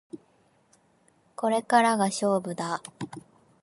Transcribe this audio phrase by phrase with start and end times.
[1.35, 2.81] これからが勝負だ